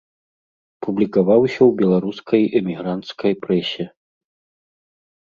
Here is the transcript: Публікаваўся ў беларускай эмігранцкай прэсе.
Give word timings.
Публікаваўся 0.85 1.57
ў 1.57 1.71
беларускай 1.83 2.41
эмігранцкай 2.63 3.33
прэсе. 3.47 3.91